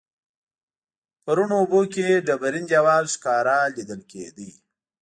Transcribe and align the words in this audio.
په 1.23 1.29
روڼو 1.37 1.55
اوبو 1.61 1.81
کې 1.93 2.07
ډبرین 2.27 2.65
دیوال 2.71 3.03
ښکاره 3.13 3.57
لیدل 3.75 4.01
کیده. 4.11 4.49